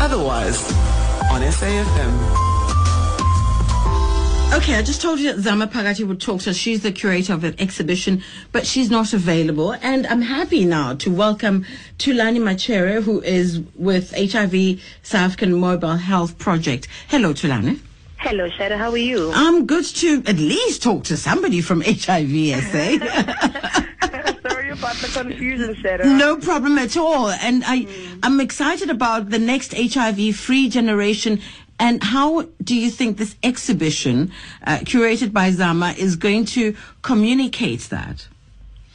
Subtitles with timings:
[0.00, 0.62] Otherwise,
[1.30, 2.12] on SAFM.
[4.56, 6.56] Okay, I just told you that Zama Phakathi would talk to us.
[6.56, 9.74] She's the curator of an exhibition, but she's not available.
[9.74, 11.66] And I'm happy now to welcome
[11.98, 16.88] Thulani Machere, who is with HIV South African Mobile Health Project.
[17.08, 17.78] Hello, Thulani.
[18.16, 18.78] Hello, Shado.
[18.78, 19.30] How are you?
[19.34, 23.86] I'm good to at least talk to somebody from HIV SA.
[24.76, 26.04] Sorry about the confusion, Shado.
[26.04, 27.28] No problem at all.
[27.30, 28.18] And I, mm.
[28.22, 31.40] I'm excited about the next HIV free generation
[31.78, 34.32] and how do you think this exhibition,
[34.66, 38.28] uh, curated by Zama, is going to communicate that?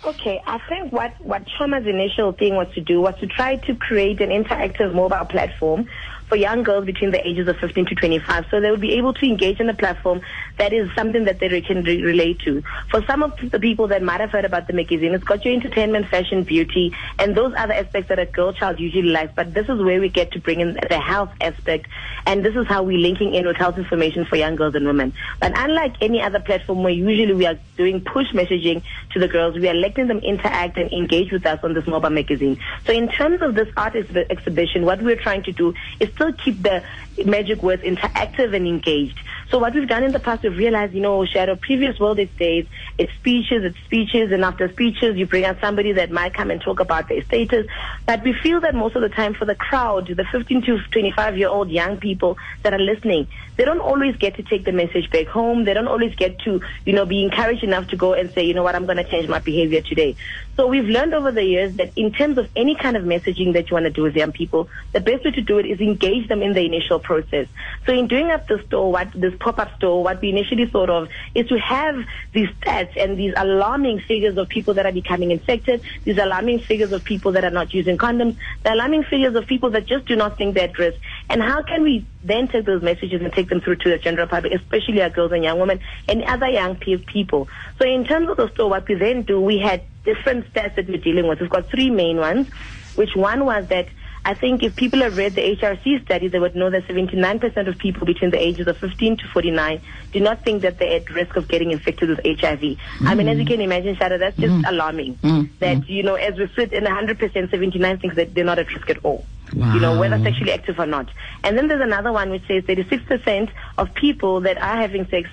[0.04, 3.74] Okay, I think what, what Choma's initial thing was to do was to try to
[3.74, 5.90] create an interactive mobile platform
[6.28, 8.46] for young girls between the ages of 15 to 25.
[8.50, 10.22] So they will be able to engage in a platform
[10.58, 12.64] that is something that they can re- relate to.
[12.90, 15.54] For some of the people that might have heard about the magazine, it's got your
[15.54, 19.34] entertainment, fashion, beauty, and those other aspects that a girl child usually likes.
[19.36, 21.88] But this is where we get to bring in the health aspect,
[22.26, 25.14] and this is how we're linking in with health information for young girls and women.
[25.40, 29.56] But unlike any other platform where usually we are doing push messaging to the girls,
[29.56, 32.60] we are letting them interact and engage with us on this mobile magazine.
[32.86, 36.64] So in terms of this art exhibition, what we're trying to do is still keep
[36.64, 36.84] the
[37.24, 39.20] magic words interactive and engaged.
[39.50, 42.66] So what we've done in the past, we've realized, you know, Shado, previous World Days,
[42.98, 46.60] it's speeches, it's speeches, and after speeches, you bring out somebody that might come and
[46.60, 47.68] talk about their status.
[48.06, 51.38] But we feel that most of the time for the crowd, the 15 to 25
[51.38, 55.10] year old young people that are listening, they don't always get to take the message
[55.12, 55.64] back home.
[55.64, 58.54] They don't always get to, you know, be encouraged enough to go and say, you
[58.54, 60.16] know what, I'm going to change my behavior today.
[60.56, 63.70] So we've learned over the years that in terms of any kind of messaging that
[63.70, 66.28] you want to do with young people, the best way to do it is engage
[66.28, 67.48] them in the initial process.
[67.86, 71.08] So in doing up the store, what this pop-up store, what we initially thought of
[71.34, 71.96] is to have
[72.34, 76.92] these stats and these alarming figures of people that are becoming infected, these alarming figures
[76.92, 80.16] of people that are not using condoms, the alarming figures of people that just do
[80.16, 80.98] not think they're at risk.
[81.30, 84.28] And how can we then take those messages and take them through to the general
[84.28, 87.48] public, especially our girls and young women and other young people.
[87.80, 90.88] So in terms of the store, what we then do, we had different stats that
[90.88, 91.40] we're dealing with.
[91.40, 92.48] We've got three main ones,
[92.96, 93.88] which one was that
[94.26, 97.78] I think if people have read the HRC study, they would know that 79% of
[97.78, 99.80] people between the ages of 15 to 49
[100.12, 102.60] do not think that they're at risk of getting infected with HIV.
[102.60, 103.08] Mm-hmm.
[103.08, 104.66] I mean, as you can imagine, Shado, that's just mm-hmm.
[104.66, 105.16] alarming.
[105.18, 105.54] Mm-hmm.
[105.60, 108.90] That, you know, as we sit in 100%, 79 thinks that they're not at risk
[108.90, 109.24] at all.
[109.54, 109.76] Wow.
[109.76, 111.08] You know, whether sexually active or not.
[111.44, 115.30] And then there's another one which says 36% of people that are having sex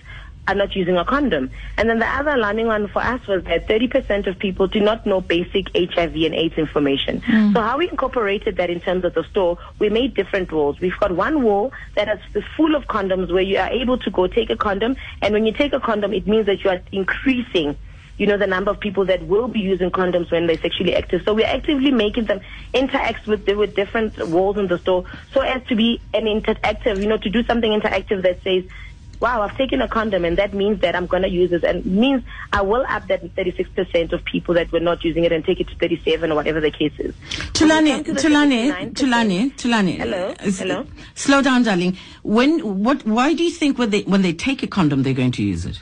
[0.49, 1.51] are not using a condom.
[1.79, 5.07] And then the other alarming one for us was that 30% of people do not
[5.07, 7.21] know basic HIV and AIDS information.
[7.21, 7.53] Mm.
[7.53, 10.81] So how we incorporated that in terms of the store, we made different walls.
[10.81, 14.27] We've got one wall that is full of condoms where you are able to go
[14.27, 14.97] take a condom.
[15.21, 17.77] And when you take a condom, it means that you are increasing
[18.19, 21.23] you know, the number of people that will be using condoms when they're sexually active.
[21.25, 22.41] So we're actively making them
[22.73, 27.09] interact with, with different walls in the store so as to be an interactive, you
[27.09, 28.65] know, to do something interactive that says,
[29.23, 31.87] wow, I've taken a condom and that means that I'm going to use this and
[31.87, 35.61] means I will up that 36% of people that were not using it and take
[35.61, 37.15] it to 37 or whatever the case is.
[37.55, 39.97] Thulani, Thulani, Thulani, Thulani.
[39.97, 40.87] Hello, hello.
[41.15, 41.97] Slow down, darling.
[42.25, 45.33] When, what, why do you think when they, when they take a condom, they're going
[45.33, 45.81] to use it?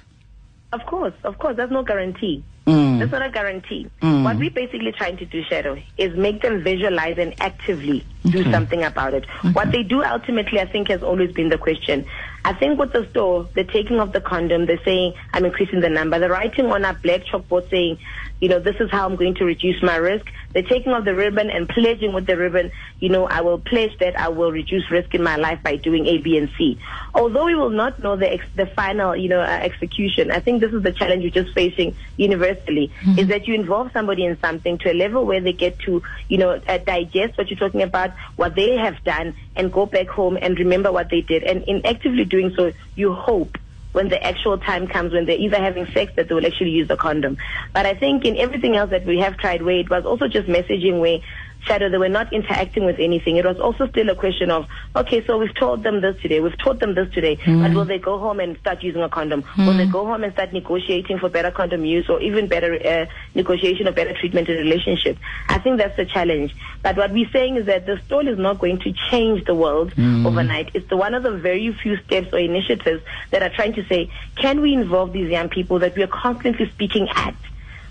[0.73, 1.57] Of course, of course.
[1.57, 2.45] There's no guarantee.
[2.67, 3.01] Mm.
[3.01, 3.91] That's not a guarantee.
[4.03, 4.23] Mm.
[4.23, 8.85] What we're basically trying to do, Shado, is make them visualize and actively do something
[8.85, 9.25] about it.
[9.39, 9.51] Okay.
[9.51, 12.07] What they do ultimately, I think, has always been the question.
[12.45, 15.91] I think with the store, the taking of the condom, they're saying, I'm increasing the
[15.91, 16.19] number.
[16.19, 17.99] The writing on a black chalkboard saying,
[18.41, 20.27] you know, this is how I'm going to reduce my risk.
[20.53, 23.97] The taking of the ribbon and pledging with the ribbon, you know, I will pledge
[23.99, 26.79] that I will reduce risk in my life by doing A, B, and C.
[27.15, 30.61] Although we will not know the ex- the final, you know, uh, execution, I think
[30.61, 33.19] this is the challenge we're just facing universally, mm-hmm.
[33.19, 36.39] is that you involve somebody in something to a level where they get to, you
[36.39, 40.39] know, uh, digest what you're talking about, what they have done, and go back home
[40.41, 41.43] and remember what they did.
[41.43, 43.59] And in actively doing so, you hope
[43.93, 46.87] when the actual time comes when they're either having sex that they will actually use
[46.89, 47.37] the condom.
[47.73, 50.49] But I think in everything else that we have tried where it was also just
[50.49, 51.19] messaging where
[51.67, 53.37] Shado, they were not interacting with anything.
[53.37, 54.67] It was also still a question of,
[54.97, 57.63] okay, so we've told them this today, we've taught them this today, mm.
[57.63, 59.43] but will they go home and start using a condom?
[59.43, 59.67] Mm.
[59.67, 63.07] Will they go home and start negotiating for better condom use or even better uh,
[63.35, 65.19] negotiation or better treatment in a relationship?
[65.49, 66.55] I think that's the challenge.
[66.83, 69.93] But what we're saying is that the stall is not going to change the world
[69.97, 70.27] mm.
[70.27, 70.71] overnight.
[70.73, 74.11] It's the one of the very few steps or initiatives that are trying to say,
[74.37, 77.35] can we involve these young people that we are constantly speaking at?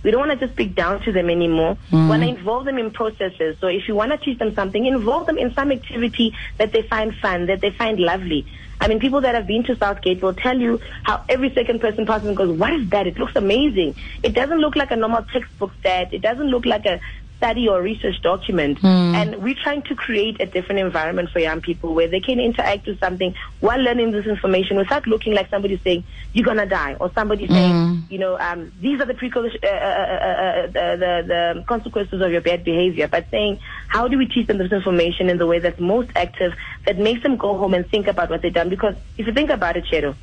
[0.03, 1.77] We don't want to just speak down to them anymore.
[1.91, 2.03] Mm.
[2.03, 3.57] We want to involve them in processes.
[3.59, 6.83] So if you want to teach them something, involve them in some activity that they
[6.83, 8.45] find fun, that they find lovely.
[8.81, 12.05] I mean, people that have been to Southgate will tell you how every second person
[12.05, 13.07] passing goes, what is that?
[13.07, 13.95] It looks amazing.
[14.23, 16.13] It doesn't look like a normal textbook set.
[16.13, 17.01] It doesn't look like a
[17.39, 18.83] study or research document.
[19.15, 22.85] And we're trying to create a different environment for young people where they can interact
[22.85, 26.03] with something while learning this information without looking like somebody saying,
[26.33, 29.67] you're going to die, or somebody saying, you know, um, these are the, precol- uh,
[29.67, 31.13] uh, uh, uh, the, the,
[31.55, 33.57] the consequences of your bad behavior, but saying,
[33.87, 36.53] how do we teach them this information in the way that's most active,
[36.85, 38.69] that makes them go home and think about what they've done?
[38.69, 40.15] Because if you think about it, Cheryl,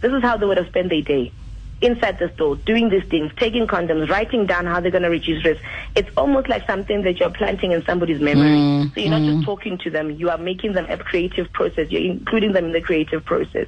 [0.00, 1.32] this is how they would have spent their day
[1.82, 5.44] inside the store, doing these things, taking condoms, writing down how they're going to reduce
[5.44, 5.60] risk.
[5.94, 8.50] It's almost like something that you're planting in somebody's memory.
[8.50, 9.44] Mm, so you're not just mm.
[9.44, 11.90] talking to them, you are making them a creative process.
[11.90, 13.66] You're including them in the creative process.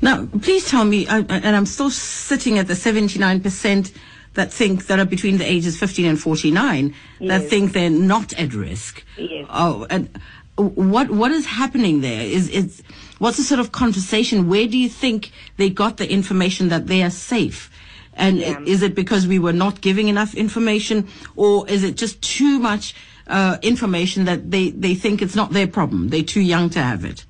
[0.00, 3.94] Now, please tell me, I, and I'm still sitting at the 79%
[4.34, 8.54] that think that are between the ages 15 and 49 that think they're not at
[8.54, 9.04] risk.
[9.16, 9.46] Yes.
[9.50, 10.08] Oh, and
[10.56, 12.22] what what is happening there?
[12.22, 12.82] Is is
[13.22, 14.48] what's the sort of conversation?
[14.48, 17.70] Where do you think they got the information that they are safe?
[18.14, 18.58] And Yeah.
[18.66, 22.94] is it because we were not giving enough information, or is it just too much
[23.28, 26.08] uh, information that they, they think it's not their problem?
[26.08, 27.24] They're too young to have it.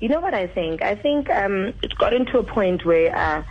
[0.00, 0.82] You know what I think?
[0.82, 3.42] I think um, it's gotten to a point where uh,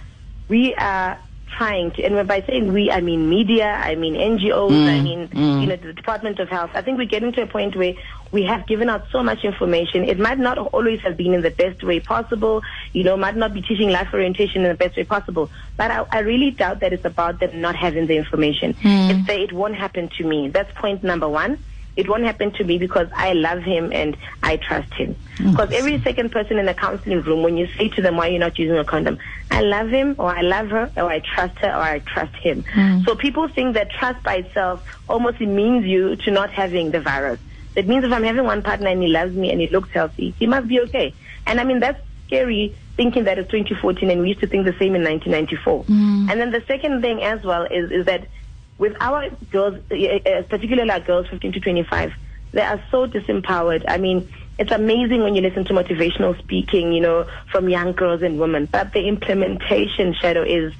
[0.47, 4.99] we are trying to, and by saying we, I mean media, I mean NGOs, I
[4.99, 5.67] mm, mean you mm.
[5.67, 6.71] know the Department of Health.
[6.73, 7.93] I think we're getting to a point where
[8.31, 10.03] we have given out so much information.
[10.03, 12.61] It might not always have been in the best way possible.
[12.93, 15.49] You know, might not be teaching life orientation in the best way possible.
[15.77, 18.73] But I, I really doubt that it's about them not having the information.
[18.73, 19.09] Mm.
[19.09, 20.49] It's that it won't happen to me.
[20.49, 21.59] That's point number one.
[21.95, 25.15] It won't happen to me because I love him and I trust him.
[25.37, 25.51] Mm.
[25.51, 28.39] Because every second person in the counseling room, when you say to them why you're
[28.39, 29.17] not using a condom,
[29.51, 32.63] I love him or I love her or I trust her or I trust him.
[32.63, 33.05] Mm.
[33.05, 37.39] So people think that trust by itself almost means you to not having the virus.
[37.75, 40.33] That means if I'm having one partner and he loves me and he looks healthy,
[40.39, 41.13] he must be okay.
[41.45, 44.73] And I mean, that's scary thinking that it's 2014 and we used to think the
[44.73, 45.83] same in 1994.
[45.83, 46.31] Mm.
[46.31, 48.27] And then the second thing as well is, is that
[48.77, 52.13] with our girls, uh, uh, particularly our girls 15 to 25,
[52.51, 53.83] they are so disempowered.
[53.87, 58.21] I mean, it's amazing when you listen to motivational speaking, you know, from young girls
[58.21, 60.73] and women, but the implementation Shado is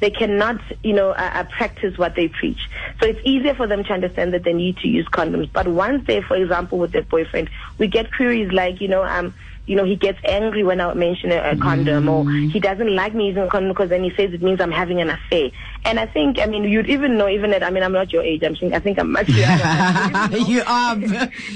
[0.00, 2.68] they cannot, you know, uh, uh, practice what they preach.
[3.00, 5.50] So it's easier for them to understand that they need to use condoms.
[5.52, 7.48] But once they, for example, with their boyfriend,
[7.78, 9.34] we get queries like, you know, um,
[9.66, 12.50] you know, he gets angry when I mention a, a condom, or mm.
[12.50, 15.00] he doesn't like me using a condom because then he says it means I'm having
[15.00, 15.50] an affair.
[15.86, 18.22] And I think, I mean, you'd even know, even at, I mean, I'm not your
[18.22, 18.42] age.
[18.42, 20.36] I'm saying, I think I'm much younger.
[20.46, 20.96] you are.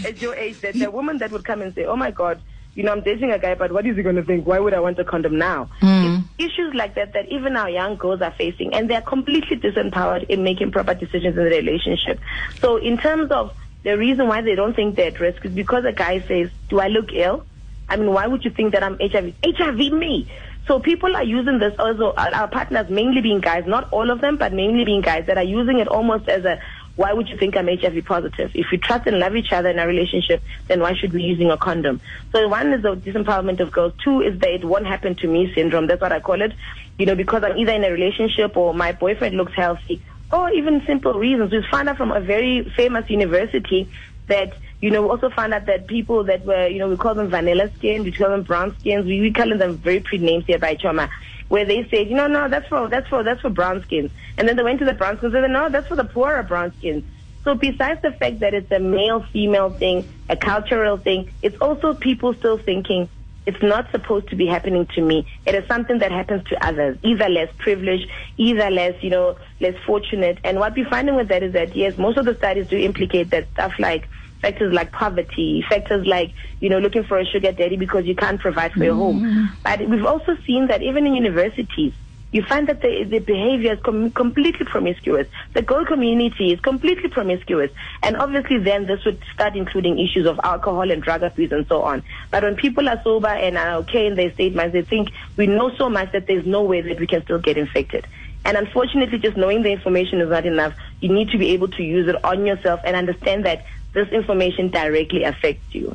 [0.07, 2.41] at your age, that the woman that would come and say, "Oh my God."
[2.75, 4.47] You know, I'm dating a guy, but what is he going to think?
[4.47, 5.69] Why would I want a condom now?
[5.81, 6.23] Mm.
[6.39, 10.27] It's issues like that that even our young girls are facing, and they're completely disempowered
[10.29, 12.21] in making proper decisions in the relationship.
[12.61, 13.53] So, in terms of
[13.83, 16.79] the reason why they don't think they're at risk is because a guy says, "Do
[16.79, 17.45] I look ill?"
[17.89, 19.35] I mean, why would you think that I'm HIV?
[19.45, 20.31] HIV me.
[20.67, 24.11] So people are using this uh, also, our our partners mainly being guys, not all
[24.11, 26.61] of them, but mainly being guys that are using it almost as a,
[26.97, 28.51] why would you think I'm HIV positive?
[28.55, 31.25] If we trust and love each other in a relationship, then why should we be
[31.25, 32.03] using a condom?
[32.33, 33.95] So one is the disempowerment of girls.
[34.05, 35.87] Two is the it won't happen to me syndrome.
[35.87, 36.53] That's what I call it.
[36.99, 40.85] You know, because I'm either in a relationship or my boyfriend looks healthy or even
[40.85, 41.51] simple reasons.
[41.51, 43.89] We found out from a very famous university
[44.29, 47.15] that you know, we also found out that people that were, you know, we call
[47.15, 50.45] them vanilla skin, we call them brown skins, we, we call them very pretty names
[50.47, 51.11] here by Choma,
[51.49, 54.11] where they said, you know, no, that's for, that's for, that's for brown skins.
[54.37, 56.43] And then they went to the brown skins and said, no, that's for the poorer
[56.45, 57.05] brown skins.
[57.43, 62.35] So besides the fact that it's a male-female thing, a cultural thing, it's also people
[62.35, 63.09] still thinking
[63.47, 65.27] it's not supposed to be happening to me.
[65.47, 69.75] It is something that happens to others, either less privileged, either less, you know, less
[69.87, 70.39] fortunate.
[70.45, 73.31] And what we're finding with that is that, yes, most of the studies do implicate
[73.31, 74.07] that stuff like
[74.41, 78.41] factors like poverty, factors like, you know, looking for a sugar daddy because you can't
[78.41, 79.21] provide for your home.
[79.21, 79.49] Mm.
[79.63, 81.93] But we've also seen that even in universities,
[82.31, 85.27] you find that the, the behavior is com- completely promiscuous.
[85.55, 87.71] The girl community is completely promiscuous.
[88.03, 91.83] And obviously then this would start including issues of alcohol and drug abuse and so
[91.83, 92.03] on.
[92.31, 95.47] But when people are sober and are okay in their state minds, they think we
[95.47, 98.07] know so much that there's no way that we can still get infected.
[98.45, 100.75] And unfortunately, just knowing the information is not enough.
[101.01, 103.65] You need to be able to use it on yourself and understand that
[103.99, 105.95] this information directly affects you.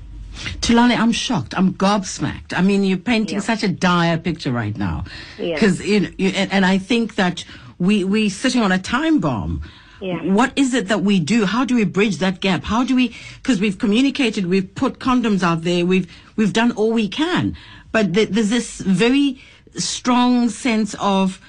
[0.62, 1.54] Tulane, I'm shocked.
[1.56, 2.58] I'm gobsmacked.
[2.58, 3.42] I mean, you're painting Yeah.
[3.52, 5.06] such a dire picture right now.
[5.38, 5.54] Yeah.
[5.56, 7.46] Because you know, you, and, and I think that
[7.78, 9.62] we we sitting on a time bomb.
[10.02, 10.22] Yeah.
[10.40, 11.46] What is it that we do?
[11.46, 12.64] How do we bridge that gap?
[12.64, 13.16] How do we?
[13.42, 17.56] Because we've communicated, we've put condoms out there, we've we've done all we can,
[17.92, 19.40] but th- there's this very
[19.78, 21.40] strong sense of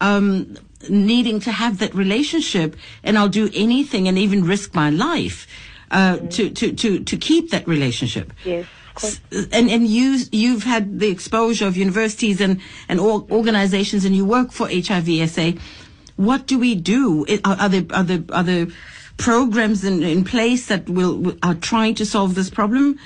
[0.00, 0.56] um,
[0.88, 5.46] needing to have that relationship, and I'll do anything and even risk my life
[5.90, 8.32] uh, to, to to to keep that relationship.
[8.44, 9.20] Yes, of course.
[9.52, 14.24] And and you you've had the exposure of universities and and or, organizations, and you
[14.24, 15.52] work for HIV SA.
[16.16, 17.26] What do we do?
[17.44, 18.66] Are, are there are there are there
[19.16, 22.98] programs in, in place that will, will are trying to solve this problem?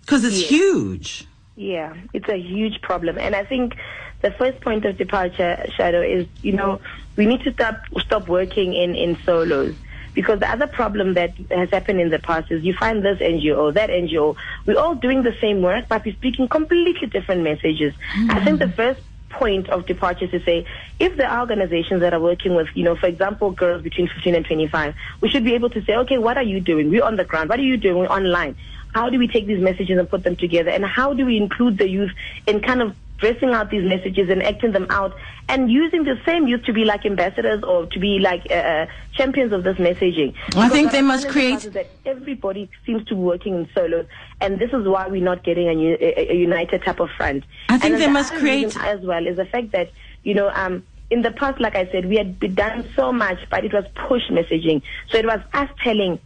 [0.00, 0.50] Because it's Yes.
[0.50, 1.26] huge.
[1.56, 3.16] Yeah, it's a huge problem.
[3.18, 3.74] And I think
[4.22, 6.80] the first point of departure, Shado, is, you know,
[7.16, 9.74] we need to stop, stop working in, in solos.
[10.14, 13.74] Because the other problem that has happened in the past is you find this NGO,
[13.74, 17.92] that NGO, we're all doing the same work, but we're speaking completely different messages.
[18.30, 19.00] I think the first
[19.34, 20.66] point of departure is to say
[21.00, 24.34] if there are organizations that are working with, you know, for example, girls between 15
[24.36, 26.90] and 25, we should be able to say, okay, what are you doing?
[26.90, 27.48] We're on the ground.
[27.48, 27.98] What are you doing?
[27.98, 28.56] We're online.
[28.94, 30.70] How do we take these messages and put them together?
[30.70, 32.12] And how do we include the youth
[32.46, 32.94] in kind of
[33.24, 35.14] dressing out these messages and acting them out
[35.48, 38.86] and using the same youth to be like ambassadors or to be like uh, uh,
[39.14, 40.34] champions of this messaging?
[40.56, 43.54] I think they must I find in the create- that everybody seems to be working
[43.54, 44.06] in solos,
[44.42, 47.44] and this is why we're not getting a, a, a united type of front.
[47.70, 49.90] I think they the must create- as well is the fact that
[50.22, 53.62] you know um in the past like i said we had done so much but
[53.62, 56.18] it was push messaging so it was us telling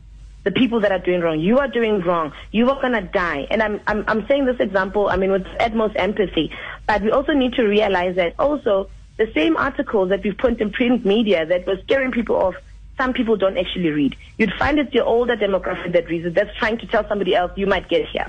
[0.48, 1.38] the people that are doing wrong.
[1.38, 2.32] You are doing wrong.
[2.52, 3.46] You are going to die.
[3.50, 6.50] And I'm, I'm i'm saying this example i mean with utmost empathy.
[6.86, 8.88] But we also need to realize that also
[9.18, 12.54] the same articles that we put in print media that were scaring people off
[12.96, 14.16] some people don't actually read.
[14.38, 17.52] You'd find it's your older demographic that reads it that's trying to tell somebody else
[17.56, 18.26] you might get here.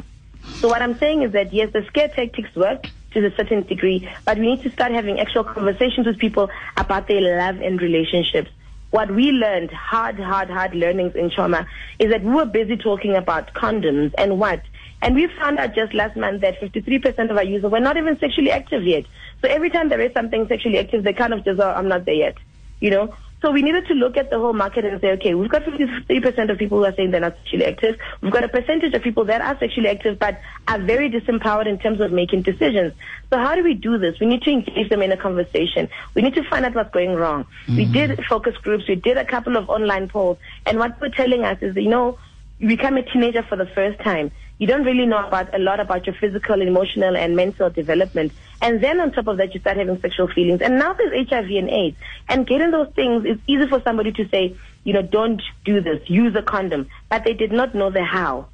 [0.59, 4.07] So what I'm saying is that yes, the scare tactics work to a certain degree,
[4.25, 8.51] but we need to start having actual conversations with people about their love and relationships.
[8.91, 11.67] What we learned, hard, hard, hard learnings in trauma,
[11.99, 14.61] is that we were busy talking about condoms and what.
[15.01, 18.17] And we found out just last month that 53% of our users were not even
[18.19, 19.05] sexually active yet.
[19.41, 22.05] So every time there is something sexually active, they kind of just, oh, I'm not
[22.05, 22.35] there yet.
[22.79, 23.15] You know?
[23.41, 26.51] So we needed to look at the whole market and say, okay, we've got 53%
[26.51, 27.97] of people who are saying they're not sexually active.
[28.21, 31.79] We've got a percentage of people that are sexually active but are very disempowered in
[31.79, 32.93] terms of making decisions.
[33.29, 34.19] So how do we do this?
[34.19, 35.87] We need to engage them in a conversation.
[36.15, 37.45] We need to find out what's going wrong.
[37.67, 37.93] We mm-hmm.
[37.93, 38.87] did focus groups.
[38.89, 40.37] We did a couple of online polls.
[40.65, 42.19] And what they're telling us is, you know,
[42.59, 44.31] you become a teenager for the first time.
[44.57, 48.33] You don't really know about a lot about your physical, emotional, and mental development.
[48.61, 50.61] And then on top of that, you start having sexual feelings.
[50.61, 51.97] And now there's HIV and AIDS.
[52.27, 56.09] And getting those things, it's easy for somebody to say, you know, don't do this,
[56.09, 56.87] use a condom.
[57.09, 58.47] But they did not know the how.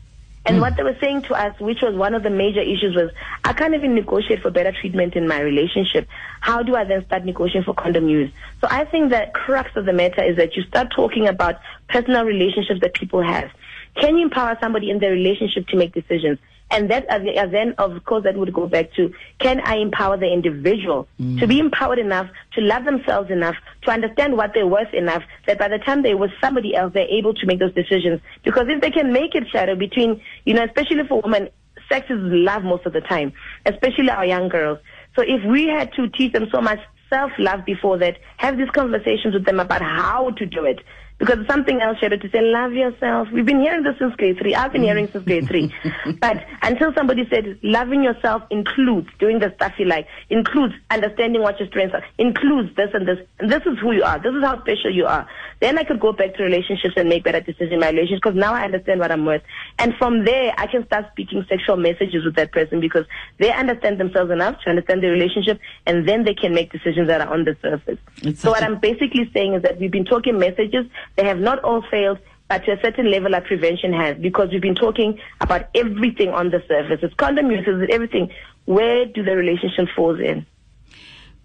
[0.45, 0.62] And hmm.
[0.62, 3.09] what they were saying to us, which was one of the major issues, was
[3.43, 6.07] I can't even negotiate for better treatment in my relationship.
[6.39, 8.31] How do I then start negotiating for condom use?
[8.62, 11.55] So I think the crux of the matter is that you start talking about
[11.89, 13.50] personal relationships that people have.
[13.95, 16.38] Can you empower somebody in their relationship to make decisions?
[16.72, 20.31] And that, uh, then, of course, that would go back to can I empower the
[20.31, 21.07] individual
[21.39, 25.60] to be empowered enough, to love themselves enough, to understand what they're worth enough, that
[25.60, 28.19] by the time they're with somebody else, they're able to make those decisions.
[28.43, 31.50] Because if they can make it, Shado, between, you know, especially for women,
[31.88, 33.31] sex is love most of the time,
[33.65, 34.79] especially our young girls.
[35.15, 36.79] So if we had to teach them so much
[37.10, 40.79] self-love before that, have these conversations with them about how to do it.
[41.17, 43.29] Because something else, Shado, to say, love yourself.
[43.31, 44.53] We've been hearing this since grade three.
[44.53, 44.86] I've been mm.
[44.86, 45.74] hearing since grade three.
[46.19, 51.57] but until somebody said, loving yourself includes doing the stuff you like, includes understanding what
[51.57, 54.19] your strengths are, includes this and this, and this is who you are.
[54.19, 55.25] This is how special you are.
[55.62, 58.38] Then I could go back to relationships and make better decisions in my relationship because
[58.38, 59.43] now I understand what I'm worth.
[59.79, 63.05] And from there, I can start speaking sexual messages with that person because
[63.39, 67.22] they understand themselves enough to understand the relationship and then they can make decisions that
[67.22, 68.00] are on the surface.
[68.22, 70.86] It's so what I'm basically saying is that we've been talking messages.
[71.15, 72.19] They have not all failed,
[72.50, 76.51] but to a certain level, our prevention has because we've been talking about everything on
[76.51, 77.00] the surface.
[77.01, 78.31] It's condom use, it's everything.
[78.65, 80.45] Where do the relationship falls in?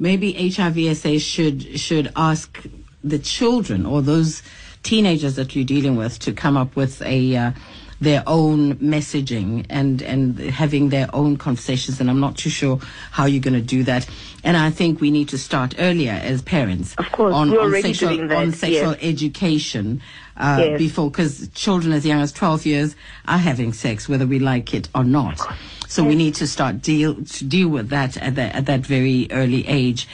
[0.01, 2.67] maybe HIVSA should should ask
[3.05, 4.43] the children or those
[4.83, 7.53] teenagers that you're dealing with to come up with a uh,
[8.01, 12.79] their own messaging and and having their own conversations and I'm not too sure
[13.11, 14.09] how you're going to do that
[14.43, 18.17] and I think we need to start earlier as parents Of course, on, on sexual
[18.29, 19.03] that, on sexual yes.
[19.03, 20.01] education
[20.37, 20.79] uh, Yes.
[20.79, 22.97] before because children as young as 12 years
[23.29, 25.39] are having sex whether we like it or not
[25.87, 29.27] so we need to start deal to deal with that at that at that very
[29.33, 30.07] early age.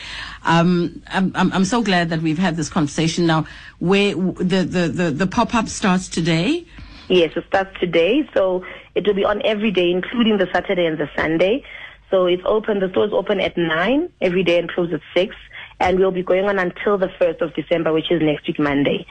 [0.43, 3.45] Um, I'm, I'm I'm so glad that we've had this conversation now.
[3.79, 6.65] Where w- the the the, the pop up starts today.
[7.09, 10.99] Yes, it starts today, so it will be on every day, including the Saturday and
[10.99, 11.65] the Sunday.
[12.11, 15.35] So it's open, the store is open at 9 every day and closed at 6.
[15.79, 19.07] And we'll be going on until the 1st of December, which is next week, Monday.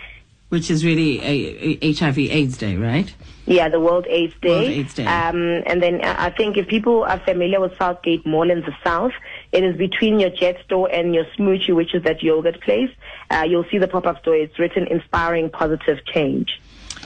[0.50, 3.14] Which is really a, a HIV AIDS Day, right?
[3.46, 4.50] Yeah, the World AIDS Day.
[4.50, 5.06] World AIDS Day.
[5.06, 8.74] Um, and then uh, I think if people are familiar with Southgate Mall in the
[8.84, 9.12] south,
[9.52, 12.90] it is between your Jet store and your Smoochie, which is that yogurt place.
[13.30, 14.36] Uh, you'll see the pop-up store.
[14.36, 16.62] It's written inspiring positive change.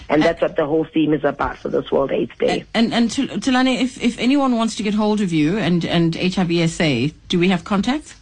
[0.10, 2.66] And that's what the whole theme is about for this World AIDS Day.
[2.74, 5.86] And and, and Tul- Thulani, if if anyone wants to get hold of you and
[5.86, 8.16] and HIVSA, do we have contacts?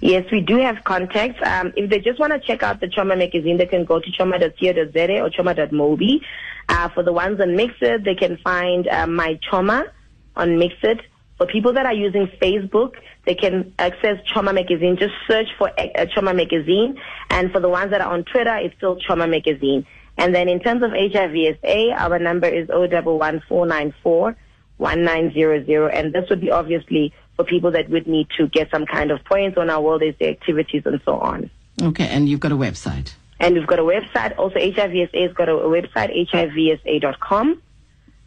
[0.00, 1.40] Yes, we do have contacts.
[1.46, 4.10] Um, if they just want to check out the Choma magazine, they can go to
[4.10, 6.20] choma.co.za or choma.mobi.
[6.68, 9.86] Uh, for the ones on MXit, they can find uh, My Choma
[10.34, 11.02] on MXit.
[11.38, 12.94] For people that are using Facebook,
[13.26, 14.96] they can access Choma Magazine.
[14.96, 17.00] Just search for uh, Choma Magazine.
[17.30, 19.86] And for the ones that are on Twitter, it's still Choma Magazine.
[20.18, 24.36] And then in terms of HIVSA, our number is 011494
[24.78, 25.90] 1900.
[25.90, 29.24] And this would be obviously for people that would need to get some kind of
[29.24, 31.48] points on our World AIDS activities and so on.
[31.80, 33.14] Okay, and you've got a website.
[33.40, 34.38] And we've got a website.
[34.38, 37.62] Also, HIVSA has got a, website, hivsa.com,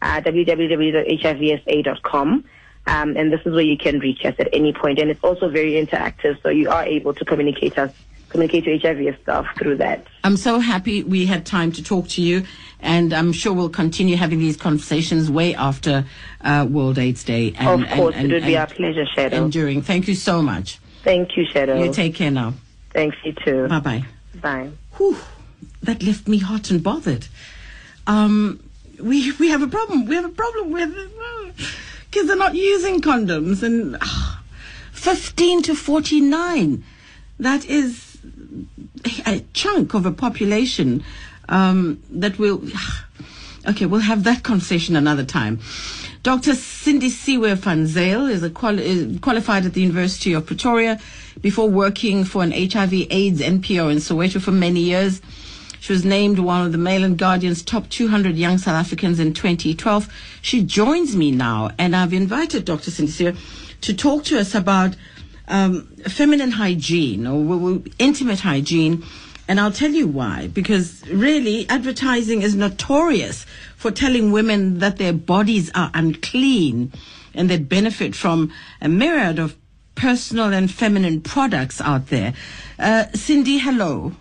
[0.02, 1.24] uh, www.hivsa.com.
[2.88, 5.00] Um, and this is where you can reach us at any point.
[5.00, 7.92] And it's also very interactive, so you are able to communicate us
[8.28, 10.06] communicate to HIV staff through that.
[10.26, 12.42] I'm so happy we had time to talk to you,
[12.80, 16.04] and I'm sure we'll continue having these conversations way after
[16.40, 17.54] uh, World AIDS Day.
[17.56, 19.34] And, of course, and, and, it would be our pleasure, Shado.
[19.34, 19.82] Enduring.
[19.82, 20.80] Thank you so much.
[21.04, 21.78] Thank you, Shado.
[21.78, 22.54] You take care now.
[22.90, 23.68] Thanks, you too.
[23.68, 24.04] Bye bye.
[24.34, 24.70] Bye.
[24.96, 25.16] Whew,
[25.84, 27.28] that left me hot and bothered.
[28.08, 28.58] Um,
[29.00, 30.06] we we have a problem.
[30.06, 31.52] We have a problem with uh,
[32.10, 34.36] kids are not using condoms, and uh,
[34.90, 36.82] 15 to 49.
[37.38, 38.05] That is
[39.26, 41.04] a chunk of a population
[41.48, 42.62] um, that will.
[43.68, 45.58] Okay, we'll have that conversation another time.
[46.22, 46.52] Dr.
[46.52, 51.00] Sindisiwe van Zyl is, quali- is qualified at the University of Pretoria
[51.40, 55.20] before working for an HIV AIDS NPO in Soweto for many years.
[55.80, 59.34] She was named one of the Mail and Guardian's top 200 young South Africans in
[59.34, 60.08] 2012.
[60.42, 62.90] She joins me now, and I've invited Dr.
[62.90, 63.36] Sindisiwe
[63.82, 64.96] to talk to us about
[65.48, 69.04] um, feminine hygiene or intimate hygiene.
[69.48, 70.48] And I'll tell you why.
[70.48, 76.92] Because really, advertising is notorious for telling women that their bodies are unclean
[77.34, 79.56] and they benefit from a myriad of
[79.94, 82.34] personal and feminine products out there.
[82.78, 84.12] Uh, Sindi, hello.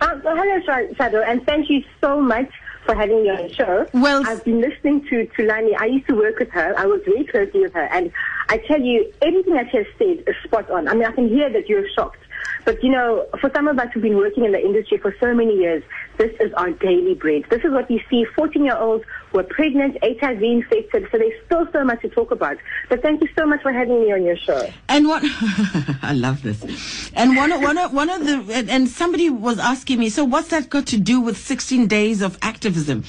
[0.00, 2.48] Uh, hello, Shado, and thank you so much
[2.90, 3.86] for having me on the show.
[3.94, 5.76] Well, I've been listening to, to Lani.
[5.76, 6.74] I used to work with her.
[6.76, 7.84] I was very closely with her.
[7.92, 8.10] And
[8.48, 10.88] I tell you, everything that she has said is spot on.
[10.88, 12.18] I mean, I can hear that you're shocked.
[12.64, 15.34] But, you know, for some of us who've been working in the industry for so
[15.34, 15.82] many years,
[16.18, 17.44] this is our daily bread.
[17.48, 21.08] This is what we see 14 year olds who are pregnant, HIV infected.
[21.10, 22.58] So there's still so much to talk about.
[22.88, 24.68] But thank you so much for having me on your show.
[24.88, 25.22] And what,
[26.02, 27.10] I love this.
[27.14, 30.86] And one, one, one of the, and somebody was asking me, so what's that got
[30.88, 33.04] to do with 16 days of activism?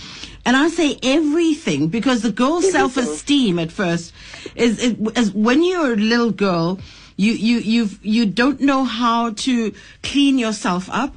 [0.45, 4.13] And I say everything because the girl's self esteem at first
[4.55, 6.79] is, is, is when you're a little girl,
[7.21, 11.15] you you you you don't know how to clean yourself up.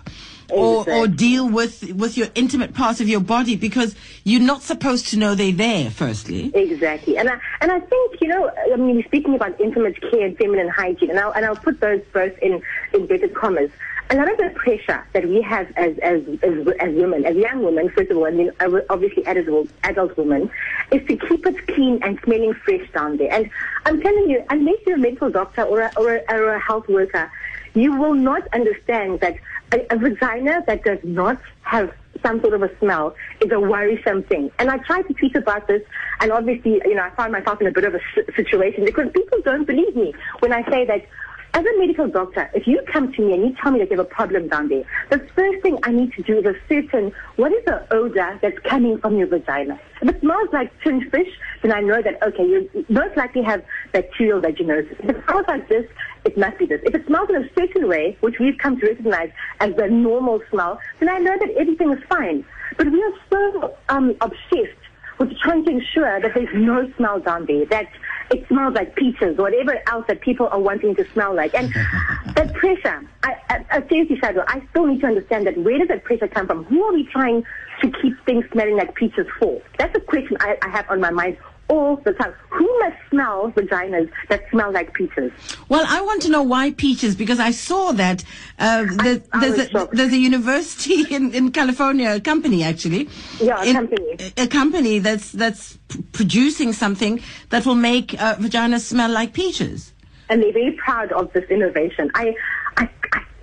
[0.50, 1.00] Or, exactly.
[1.00, 5.16] or deal with with your intimate parts of your body because you're not supposed to
[5.16, 5.90] know they're there.
[5.90, 10.26] Firstly, exactly, and I and I think you know, I mean, speaking about intimate care
[10.26, 12.60] and feminine hygiene, and I'll and I'll put those both in
[12.92, 13.70] inverted commas
[14.10, 17.62] a lot of the pressure that we have as, as, as, as women, as young
[17.62, 20.50] women, first of all, and then obviously adult, adult women,
[20.92, 23.32] is to keep it clean and smelling fresh down there.
[23.32, 23.50] And
[23.86, 26.88] I'm telling you, unless you're a medical doctor or a, or a, or a health
[26.88, 27.30] worker,
[27.74, 29.36] you will not understand that
[29.72, 34.22] a, a vagina that does not have some sort of a smell is a worrisome
[34.24, 34.50] thing.
[34.58, 35.82] And I tried to tweet about this,
[36.20, 38.00] and obviously, you know, I found myself in a bit of a
[38.36, 41.06] situation because people don't believe me when I say that
[41.54, 43.96] as a medical doctor, if you come to me and you tell me that you
[43.96, 47.52] have a problem down there, the first thing I need to do is ascertain what
[47.52, 49.78] is the odor that's coming from your vagina.
[50.02, 51.28] If it smells like tinned fish,
[51.62, 54.98] then I know that, okay, you most likely have bacterial vaginosis.
[54.98, 55.86] If it smells like this,
[56.24, 56.80] it must be this.
[56.82, 60.42] If it smells in a certain way, which we've come to recognize as the normal
[60.50, 62.44] smell, then I know that everything is fine.
[62.76, 64.82] But we are so um, obsessed
[65.18, 67.88] with trying to ensure that there's no smell down there, that
[68.30, 71.54] it smells like peaches or whatever else that people are wanting to smell like.
[71.54, 71.72] And
[72.34, 75.88] that pressure, I, I, I seriously, Shado, I still need to understand that where does
[75.88, 76.64] that pressure come from?
[76.64, 77.44] Who are we trying
[77.82, 79.60] to keep things smelling like peaches for?
[79.78, 82.33] That's a question I, I have on my mind all the time.
[82.50, 85.33] Who must smell vaginas that smell like peaches?
[85.68, 88.24] Well, I want to know why peaches because I saw that
[88.59, 93.09] uh, the, I, I there's, a, there's, a, university in, in California, a company actually.
[93.40, 94.16] Yeah, a in, company.
[94.37, 95.79] A company that's that's
[96.12, 99.92] producing something that will make uh, vaginas smell like peaches.
[100.31, 102.11] And they're very proud of this innovation.
[102.14, 102.35] I,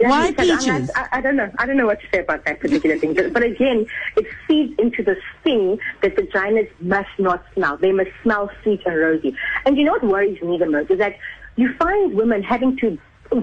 [0.04, 0.92] I, I why peaches?
[0.96, 1.52] I, I, don't know.
[1.58, 3.14] I don't know what to say about that particular thing.
[3.14, 3.86] But again,
[4.18, 7.78] it feeds into this thing that vaginas must not smell.
[7.78, 9.36] They must smell sweet and rosy.
[9.66, 11.18] And you know what worries me the most is that
[11.56, 12.98] you find women having to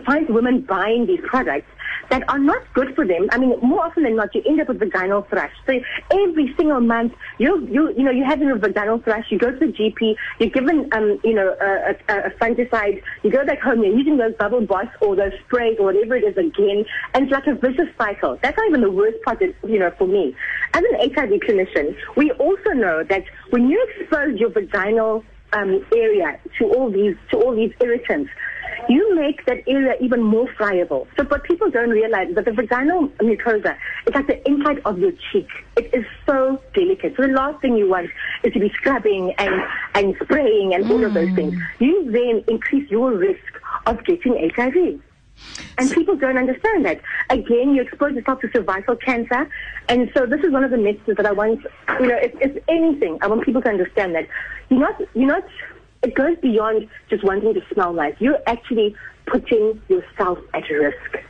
[0.05, 1.69] find women buying these products
[2.11, 3.29] that are not good for them.
[3.33, 5.53] I mean, more often than not, you end up with vaginal thrush.
[5.67, 5.75] So
[6.11, 9.27] every single month, you you you know you have a vaginal thrush.
[9.31, 10.15] You go to the GP.
[10.39, 13.03] You're given um you know a, a, a fungicide.
[13.23, 13.83] You go back home.
[13.83, 17.33] You're using those bubble baths or those sprays or whatever it is again, and it's
[17.33, 18.39] like a vicious cycle.
[18.43, 19.41] That's not even the worst part.
[19.41, 20.35] You know, for me,
[20.75, 26.39] as an HIV clinician, we also know that when you expose your vaginal um, area
[26.59, 28.31] to all these to all these irritants,
[28.89, 31.07] you make that area even more friable.
[31.17, 34.99] So what people don't realize is that the vaginal mucosa is like the inside of
[34.99, 35.49] your cheek.
[35.77, 37.15] It is so delicate.
[37.17, 38.11] So the last thing you want
[38.45, 39.63] is to be scrubbing and,
[39.95, 41.55] and spraying and all of those things.
[41.55, 41.63] Mm.
[41.81, 45.01] You then increase your risk of getting HIV.
[45.79, 47.01] And people don't understand that.
[47.31, 49.49] Again, you expose yourself to cervical cancer.
[49.89, 51.65] And so this is one of the messages that I want,
[52.01, 54.27] you know, if, if anything, I want people to understand that
[54.71, 55.45] you're not, you're not
[56.03, 58.15] it goes beyond just wanting to smell nice.
[58.19, 58.95] You're actually
[59.27, 61.25] putting yourself at risk.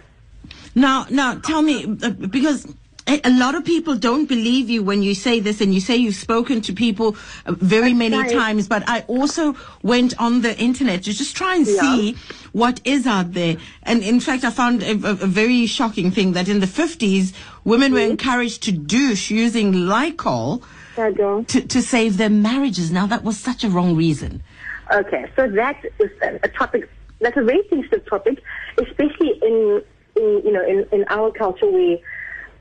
[0.74, 2.72] Now, now, tell me uh, because
[3.08, 6.14] a lot of people don't believe you when you say this, and you say you've
[6.14, 8.30] spoken to people uh, very many right.
[8.30, 8.68] times.
[8.68, 11.80] But I also went on the internet to just try and Yeah.
[11.80, 12.16] see
[12.52, 13.56] what is out there.
[13.82, 17.32] And in fact, I found a, a, a very shocking thing that in the 50s,
[17.64, 20.62] women were encouraged to douche using Lysol
[21.44, 22.90] To, to save their marriages.
[22.90, 24.42] Now, that was such a wrong reason.
[24.92, 26.88] Okay, so that is a, a topic.
[27.20, 28.42] That's a very sensitive topic,
[28.78, 29.82] especially in,
[30.16, 31.98] in you know in, in our culture where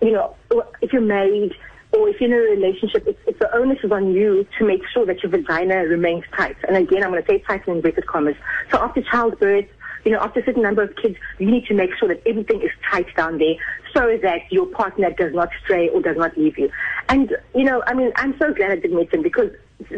[0.02, 0.36] you know
[0.82, 1.54] if you're married
[1.93, 4.82] or if you're in a relationship, it's, it's the onus is on you to make
[4.93, 6.58] sure that your vagina remains tight.
[6.67, 8.36] And again, I'm going to say tight in inverted commas.
[8.71, 9.67] So after childbirth,
[10.07, 12.61] you know, after a certain number of kids, you need to make sure that everything
[12.61, 13.55] is tight down there
[13.93, 16.69] so that your partner does not stray or does not leave you.
[17.09, 19.51] And, you know, I mean, I'm so glad I did medicine because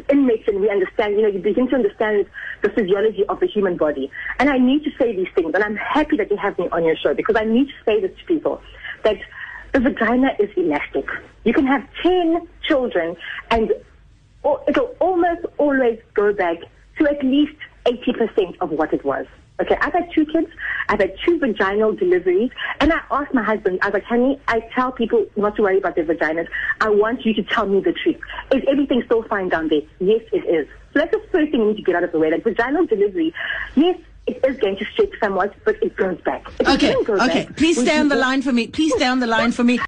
[0.09, 2.25] in medicine we understand, you know, you begin to understand
[2.63, 4.09] the physiology of the human body.
[4.39, 6.83] And I need to say these things, and I'm happy that you have me on
[6.83, 8.61] your show because I need to say this to people
[9.03, 9.17] that
[9.73, 11.05] the vagina is elastic.
[11.43, 13.15] You can have 10 children
[13.51, 13.71] and
[14.67, 16.57] it'll almost always go back
[16.97, 19.27] to at least 80% of what it was.
[19.61, 20.47] Okay, I've had two kids,
[20.87, 24.61] I've had two vaginal deliveries, and I asked my husband, I was like, honey, I
[24.73, 26.47] tell people not to worry about their vaginas.
[26.79, 28.19] I want you to tell me the truth.
[28.55, 29.81] Is everything still fine down there?
[29.99, 30.67] Yes, it is.
[30.93, 32.31] So that's the first thing we need to get out of the way.
[32.31, 33.33] Like vaginal delivery,
[33.75, 36.47] yes, it is going to stretch somewhat, but it goes back.
[36.59, 37.45] If it Okay, go okay.
[37.45, 38.67] back, Please stay on the go- line for me.
[38.67, 39.79] Please stay on the line for me.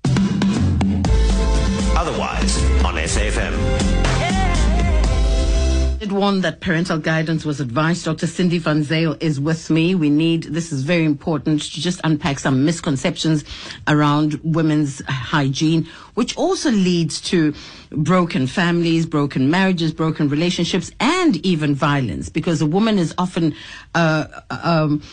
[1.96, 4.01] Otherwise, on SAFM.
[6.02, 8.06] Did warn that parental guidance was advised.
[8.06, 8.26] Dr.
[8.26, 9.94] Sindi Van Zyl is with me.
[9.94, 13.46] We need, this is very important, to just unpack some misconceptions
[13.88, 17.54] around women's hygiene, which also leads to
[17.92, 23.54] broken families, broken marriages, broken relationships, and even violence, because a woman is often
[23.94, 25.04] uh, um,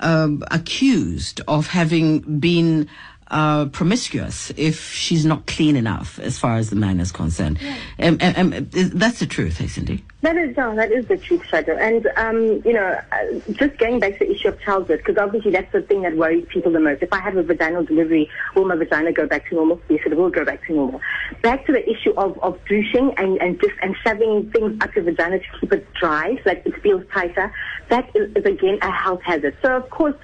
[0.00, 2.88] um, accused of having been
[3.30, 7.58] uh, promiscuous if she's not clean enough as far as the man is concerned.
[7.98, 10.02] Um, um, um, that's the truth, hey, Sindi.
[10.22, 11.78] That is, no, that is the truth, Shado.
[11.78, 15.52] And, um, you know, uh, just going back to the issue of childbirth, because obviously
[15.52, 17.02] that's the thing that worries people the most.
[17.02, 19.80] If I have a vaginal delivery, will my vagina go back to normal?
[19.88, 21.00] Yes, it will go back to normal.
[21.42, 25.04] Back to the issue of, of douching and, and just, and shoving things up your
[25.04, 27.52] vagina to keep it dry so that it feels tighter.
[27.90, 29.56] That is, is again, a health hazard.
[29.62, 30.16] So, of course,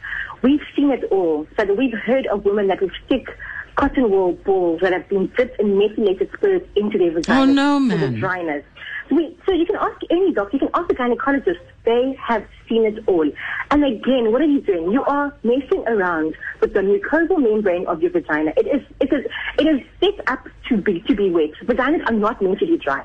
[0.44, 1.46] we've seen it all.
[1.57, 3.26] So that we've heard of women that will stick
[3.74, 7.40] cotton wool balls that have been dipped in methylated spirits into their vagina.
[7.40, 8.20] Oh, no, for the man.
[8.20, 8.64] dryness.
[9.09, 11.59] So, we, so you can ask any doctor, you can ask the gynecologist.
[11.85, 13.28] They have seen it all.
[13.70, 14.92] And again, what are you doing?
[14.92, 18.52] You are messing around with the mucosal membrane of your vagina.
[18.57, 19.26] It is, it is,
[19.59, 21.50] it is set up to be to be wet.
[21.64, 23.04] Vaginas are not meant to be dry.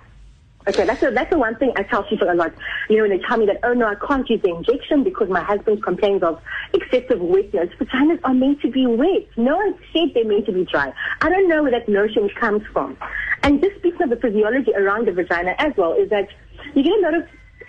[0.68, 2.54] Okay, that's the, that's the one thing I tell people a lot.
[2.90, 5.30] You know, when they tell me that, oh no, I can't use the injection because
[5.30, 6.40] my husband complains of
[6.74, 7.70] excessive wetness.
[7.80, 9.26] Vaginas are meant to be wet.
[9.38, 10.94] No one said they're meant to be dry.
[11.22, 12.98] I don't know where that notion comes from.
[13.42, 16.28] And just speaking of the physiology around the vagina as well, is that
[16.76, 17.24] you get a lot of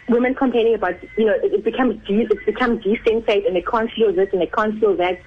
[0.09, 3.91] women complaining about, you know, it, it becomes de- it's become desensate and they can't
[3.93, 5.21] feel this and they can't feel that.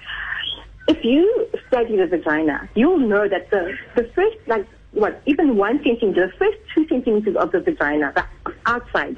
[0.86, 5.82] If you study the vagina, you'll know that the, the first, like, what, even one
[5.84, 8.24] centimeter, the first two centimeters of the vagina, the
[8.66, 9.16] outside,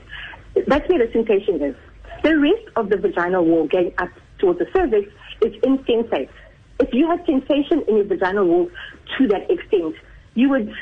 [0.66, 1.76] that's where the sensation is.
[2.22, 4.08] The rest of the vaginal wall going up
[4.38, 5.12] towards the cervix
[5.42, 6.30] is insensate.
[6.80, 8.70] If you had sensation in your vaginal wall
[9.18, 9.94] to that extent,
[10.34, 10.72] you would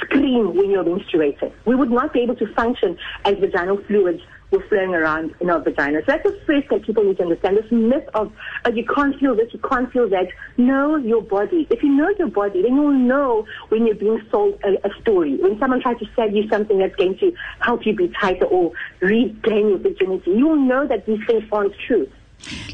[0.00, 1.52] scream when you're menstruating.
[1.66, 5.60] We would not be able to function as vaginal fluids were flowing around in our
[5.60, 6.00] vaginas.
[6.06, 7.56] So that's the first thing people need to understand.
[7.56, 8.32] This myth of
[8.64, 10.28] oh, you can't feel this, you can't feel that.
[10.56, 11.66] Know your body.
[11.70, 15.36] If you know your body, then you'll know when you're being sold a, a story.
[15.36, 18.72] When someone tries to sell you something that's going to help you be tighter or
[19.00, 22.08] regain your virginity, you'll know that these things aren't true.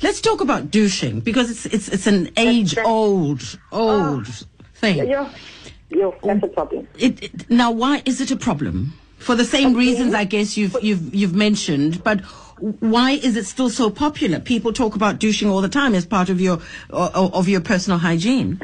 [0.02, 4.42] Let's talk about douching because it's it's it's an age old old ah.
[4.74, 5.08] thing.
[5.08, 5.32] Yeah,
[5.90, 6.48] yeah, that's a oh.
[6.48, 6.88] problem.
[6.98, 8.94] It, it, now, why is it a problem?
[9.26, 12.20] For the same reasons, I guess you've you've you've mentioned, but
[12.60, 14.38] why is it still so popular?
[14.38, 16.60] People talk about douching all the time as part of your
[16.90, 18.60] of your personal hygiene.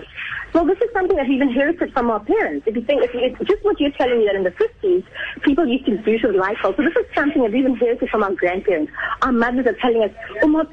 [0.52, 2.66] Well, this is something that we've inherited from our parents.
[2.66, 5.02] If you think, if you, it's just what you're telling me that in the 50s,
[5.42, 6.74] people used to douche with Lysol.
[6.76, 8.92] So this is something that we've inherited from our grandparents.
[9.22, 10.10] Our mothers are telling us,
[10.42, 10.64] oh, my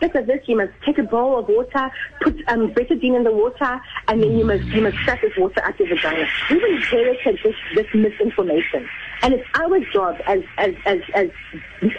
[0.00, 3.80] bitter this, you must take a bowl of water, put um, betadine in the water,
[4.08, 6.26] and then you must, you must shut this water up your vagina.
[6.50, 8.88] We've inherited this, this misinformation.
[9.22, 11.30] And it's our job as, as, as, as,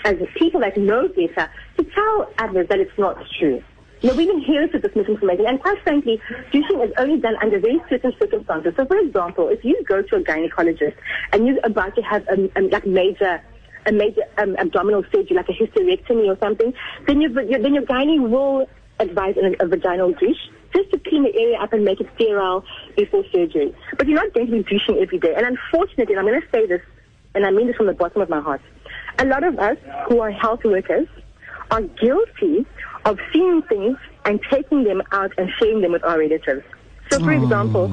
[0.03, 3.63] as people that know better to tell others that it's not true.
[4.03, 6.19] No, we've inherited this misinformation, and quite frankly,
[6.51, 8.73] douching is only done under very certain circumstances.
[8.75, 10.95] So, for example, if you go to a gynecologist
[11.31, 13.41] and you're about to have a, a like major
[13.85, 16.73] a major um, abdominal surgery, like a hysterectomy or something,
[17.05, 18.67] then your, your then your gynae will
[18.99, 22.63] advise a, a vaginal douche just to clean the area up and make it sterile
[22.95, 23.75] before surgery.
[23.97, 25.33] But you're not going to be douching every day.
[25.35, 26.81] And unfortunately, and I'm going to say this,
[27.35, 28.61] and I mean this from the bottom of my heart,
[29.19, 31.07] a lot of us who are health workers
[31.69, 32.65] are guilty
[33.05, 36.63] of seeing things and taking them out and sharing them with our relatives.
[37.11, 37.91] So, for example,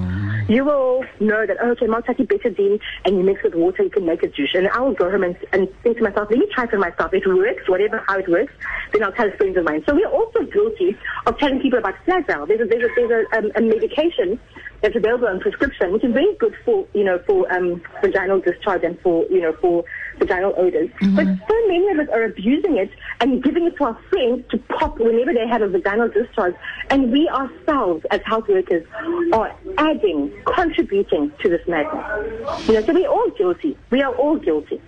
[0.48, 4.06] you will know that, oh, okay, multi betadine and you mix with water, you can
[4.06, 4.50] make a juice.
[4.54, 7.12] And I will go home and, and think to myself, let me try for myself.
[7.12, 8.52] It works, whatever, how it works.
[8.92, 9.82] Then I'll tell friends of mine.
[9.86, 12.46] So we're also guilty of telling people about Flagyl.
[12.46, 14.38] There's a, there's a, there's a, um, a medication
[14.82, 18.84] that's available on prescription, which is very good for, you know, for um, vaginal discharge
[18.84, 19.84] and for, you know, for
[20.18, 20.90] vaginal odors.
[21.00, 21.44] But mm-hmm.
[21.48, 24.98] so many of us are abusing it and giving it to our friends to pop
[24.98, 26.54] whenever they have a vaginal discharge.
[26.90, 28.86] And we ourselves, as health workers,
[29.32, 32.68] are adding, contributing to this madness.
[32.68, 33.76] You know, so we're all guilty.
[33.90, 34.80] We are all guilty.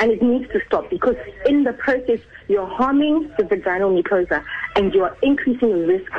[0.00, 4.42] And it needs to stop because in the process, you're harming the vaginal mucosa
[4.74, 6.10] and you're increasing the risk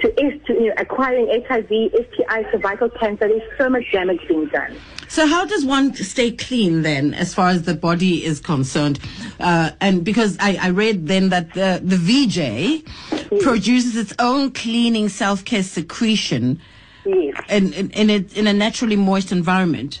[0.00, 3.28] to, to you know, acquiring HIV, STI, cervical cancer.
[3.28, 4.76] There's so much damage being done.
[5.08, 9.00] So how does one stay clean then, as far as the body is concerned?
[9.40, 15.08] Uh, and because I, I read then that the, the VJ produces its own cleaning
[15.08, 16.60] self-care secretion
[17.04, 20.00] Yes, in, in, in, a, in a naturally moist environment.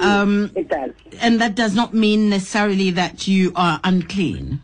[0.00, 0.90] Um, it does.
[1.20, 4.62] and that does not mean necessarily that you are unclean.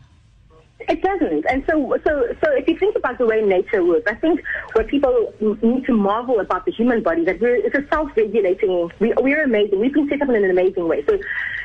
[0.89, 1.45] It doesn't.
[1.49, 4.87] And so, so, so if you think about the way nature works, I think what
[4.87, 9.43] people need to marvel about the human body, that we're, it's a self-regulating, we, we're
[9.43, 9.81] amazing.
[9.81, 11.03] We've been set up in an amazing way.
[11.05, 11.19] So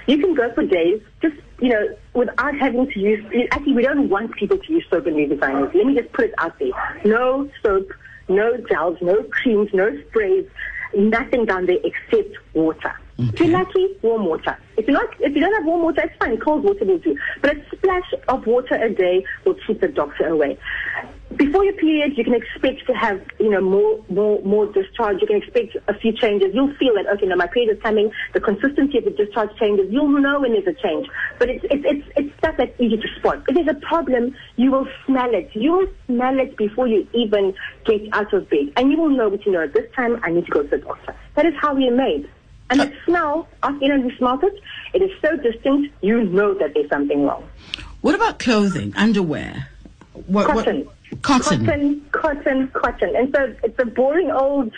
[0.09, 4.09] you can go for days, just, you know, without having to use, actually we don't
[4.09, 5.71] want people to use soap and their designers.
[5.73, 6.73] Let me just put it out there.
[7.05, 7.93] No soap,
[8.29, 10.47] no gels, no creams, no sprays,
[10.97, 12.93] nothing down there except water.
[13.19, 13.33] Mm.
[13.33, 14.59] If you're lucky, warm water.
[14.77, 16.39] If you're not, if you don't have warm water, it's fine.
[16.39, 17.17] Cold water will do.
[17.41, 20.59] But a splash of water a day will keep the doctor away.
[21.37, 25.21] Before your period, you can expect to have, you know, more, more, more discharge.
[25.21, 26.49] You can expect a few changes.
[26.53, 28.13] You'll feel that, okay, now my period is coming.
[28.35, 29.87] The consistency of the discharge changes.
[29.91, 31.09] You'll know when there's a change.
[31.39, 33.45] But it's, it's, it's, it's stuff that's easy to spot.
[33.49, 35.51] If there's a problem, you will smell it.
[35.55, 37.55] You will smell it before you even
[37.87, 38.73] get out of bed.
[38.77, 39.67] And you will know what you know.
[39.67, 41.17] This time, I need to go to the doctor.
[41.37, 42.29] That is how we are made.
[42.73, 44.61] And uh, the smell, after you know you smell it,
[44.95, 47.49] it is so distinct, you know that there's something wrong.
[48.01, 49.69] What about clothing, underwear?
[50.27, 50.89] What, what- Cotton.
[51.21, 51.67] cotton.
[51.67, 53.17] Cotton, cotton, cotton.
[53.17, 54.73] And so it's a boring old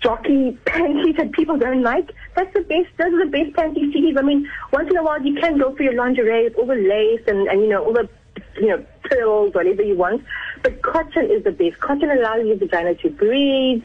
[0.00, 2.12] jockey panties that people don't like.
[2.36, 4.16] That's the best, those are the best panty CDs.
[4.18, 6.74] I mean, once in a while you can go for your lingerie with all the
[6.76, 8.08] lace and, and you know, all the,
[8.56, 10.24] you know, pearls, whatever you want.
[10.62, 11.80] But cotton is the best.
[11.80, 13.82] Cotton allows your vagina to breathe.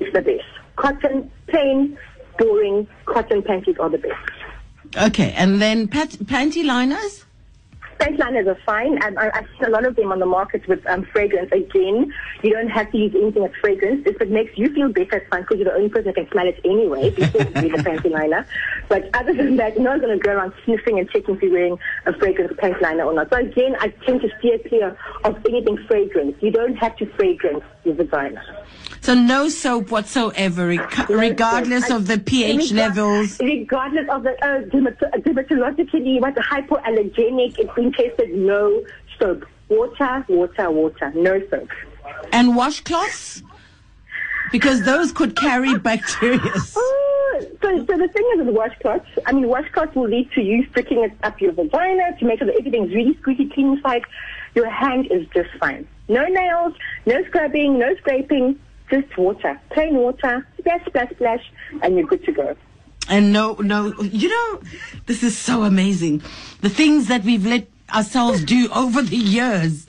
[0.00, 0.44] It's the best.
[0.76, 1.96] Cotton, plain,
[2.38, 4.96] boring, cotton panties are the best.
[4.96, 7.24] Okay, and then pat- panty liners?
[7.98, 9.02] Panty liners are fine.
[9.02, 11.50] I, I, I've seen a lot of them on the market with um, fragrance.
[11.52, 14.02] Again, you don't have to use anything with fragrance.
[14.06, 16.30] If it makes you feel better, it's fine because you're the only person that can
[16.30, 18.46] smell it anyway before you use a panty liner.
[18.88, 21.52] But other than that, you're not going to go around sniffing and checking if you're
[21.52, 23.30] wearing a fragrance panty liner or not.
[23.30, 26.36] So again, I tend to steer clear of anything fragrance.
[26.40, 28.42] You don't have to fragrance your vagina.
[29.00, 33.38] So no soap whatsoever, reg- regardless of the pH Regard- levels.
[33.38, 37.58] Regardless of the uh, dermato- dermatologically, what hypoallergenic,
[37.92, 38.84] tested, no
[39.18, 39.46] soap.
[39.68, 41.68] Water, water, water, no soap.
[42.32, 43.42] And washcloths?
[44.52, 46.40] Because those could carry bacteria.
[46.76, 50.66] Oh, so, so the thing is with washcloths, I mean, washcloths will lead to you
[50.70, 54.02] sticking it up your vagina to make sure that everything's really squeaky clean inside.
[54.54, 55.88] Your hand is just fine.
[56.08, 56.74] No nails,
[57.06, 58.58] no scrubbing, no scraping,
[58.90, 59.60] just water.
[59.70, 62.56] Plain water, splash, splash, splash, and you're good to go.
[63.08, 64.60] And no, no, you know,
[65.06, 66.22] this is so amazing.
[66.60, 69.86] The things that we've let ourselves do over the years.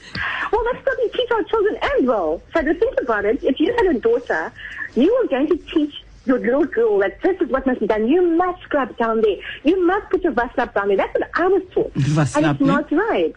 [0.51, 2.41] Well, that's probably teach our children as well.
[2.53, 4.51] So to think about it, if you had a daughter,
[4.95, 8.07] you were going to teach your little girl that this is what must be done.
[8.07, 9.37] You must scrub down there.
[9.63, 10.97] You must put your vaslap down there.
[10.97, 11.91] That's what I was taught.
[11.95, 12.67] and Vaslap, it's ne?
[12.67, 12.73] Eh?
[12.73, 13.35] not right.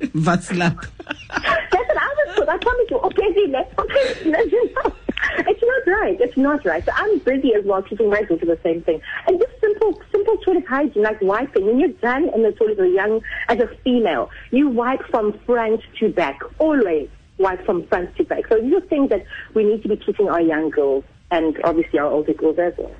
[0.00, 0.86] Vatslap.
[1.28, 2.48] That's what I was taught.
[2.48, 2.98] I promise you.
[2.98, 4.30] Okay, let's okay.
[4.30, 4.96] let's.
[5.38, 6.20] It's not right.
[6.20, 6.84] It's not right.
[6.84, 9.00] So I'm busy as well teaching my daughter the same thing.
[9.26, 11.66] And just simple, simple toilet hygiene, like wiping.
[11.66, 15.38] When you're done in the toilet as a young, as a female, you wipe from
[15.46, 16.40] front to back.
[16.58, 18.46] Always wipe from front to back.
[18.48, 19.24] So these are things that
[19.54, 22.94] we need to be teaching our young girls and obviously our older girls as well.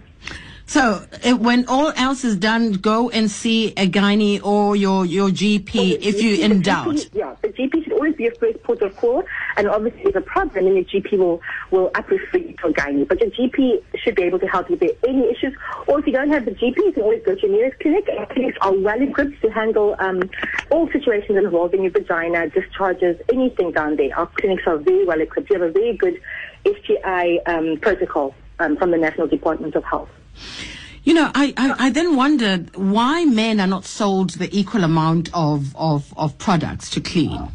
[0.68, 5.28] So uh, when all else is done, go and see a gynae or your, your
[5.30, 7.08] GP if you're in doubt.
[7.12, 9.24] Yeah, the GP always be your first port of call,
[9.56, 12.72] and obviously if a problem, then your GP will will up refer you to a
[12.72, 13.08] gynae.
[13.08, 15.54] But your GP should be able to help you if there any issues.
[15.86, 18.08] Or if you don't have the GP, you can always go to your nearest clinic.
[18.08, 20.22] And clinics are well equipped to handle um,
[20.70, 24.16] all situations involving your vagina, discharges, anything down there.
[24.16, 25.50] Our clinics are very well equipped.
[25.50, 26.20] We have a very good
[26.64, 30.10] STI um, protocol um, from the National Department of Health.
[31.04, 35.30] You know, I, I, I then wondered why men are not sold the equal amount
[35.32, 37.48] of, of, of products to clean.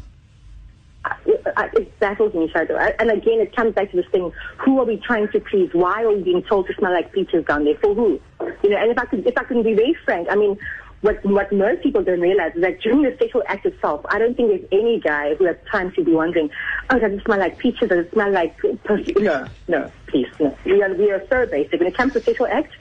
[1.57, 2.95] I- it baffles me, Shado.
[2.99, 5.69] And again, it comes back to this thing: who are we trying to please?
[5.73, 7.75] Why are we being told to smell like peaches down there?
[7.75, 8.19] For who?
[8.63, 8.77] You know.
[8.77, 10.57] And if I could, if I can be very frank, I mean,
[11.01, 14.35] what what most people don't realize is that during the sexual act itself, I don't
[14.35, 16.49] think there's any guy who has time to be wondering,
[16.89, 17.89] oh, does it smell like peaches?
[17.89, 19.23] Does it smell like perfume?
[19.23, 20.55] No, no, please, no.
[20.65, 22.73] We are we are so basic when it comes to sexual act.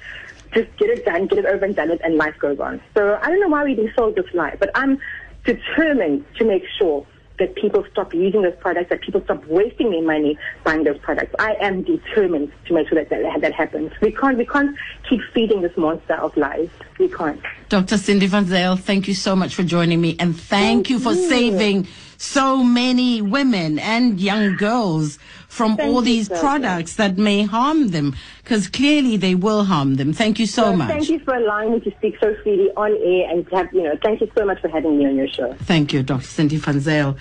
[0.52, 2.80] Just get it done, get it over and done with, and life goes on.
[2.94, 4.98] So I don't know why we're being sold this lie, but I'm
[5.44, 7.06] determined to make sure
[7.40, 11.34] that people stop using those products, that people stop wasting their money buying those products.
[11.38, 13.90] I am determined to make sure that that, that happens.
[14.00, 14.76] We can't, we can't
[15.08, 16.68] keep feeding this monster of lies.
[16.98, 17.40] We can't.
[17.68, 17.96] Dr.
[17.96, 21.88] Sindi Van Zyl, thank you so much for joining me and thank, you for saving
[22.18, 25.18] so many women and young girls
[25.50, 26.40] from Thank all these Sophia.
[26.40, 30.12] products that may harm them because clearly they will harm them.
[30.12, 30.88] Thank you so So much.
[30.88, 33.94] Thank you for allowing me to speak so freely on air and have, you know,
[34.02, 35.52] thank you so much for having me on your show.
[35.64, 36.22] Thank you, Dr.
[36.24, 37.16] Sindi Van Zyl.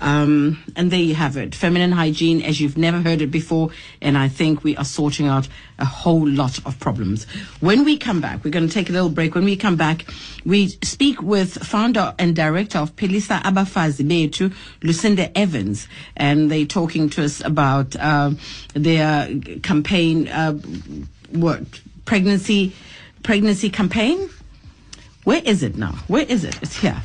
[0.00, 1.54] Um, and there you have it.
[1.54, 3.70] Feminine hygiene as you've never heard it before.
[4.00, 7.24] And I think we are sorting out a whole lot of problems.
[7.60, 9.34] When we come back, we're going to take a little break.
[9.34, 10.06] When we come back,
[10.44, 15.86] we speak with founder and director of Philisa Abafazi Bethu, Lucinda Evans.
[16.16, 18.32] And they're talking to us about uh,
[18.74, 19.28] their
[19.62, 20.54] campaign, uh,
[21.30, 21.62] what,
[22.04, 22.74] pregnancy,
[23.22, 24.30] pregnancy campaign?
[25.24, 25.92] Where is it now?
[26.08, 26.60] Where is it?
[26.62, 27.02] It's here.